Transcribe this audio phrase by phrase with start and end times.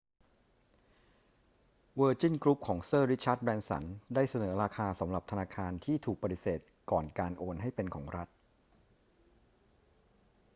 [1.95, 3.83] เวอร์จินกรุ๊ปของเซอร์ริชาร์ด แบรนสัน
[4.15, 6.59] ได้เสนอราคาสำหรับธนาคารที่ถูกปฏิเสธ
[6.91, 8.27] ก่อนการโอนให้เป็นของรัฐ